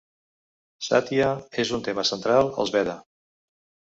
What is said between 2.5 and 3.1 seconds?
als Veda.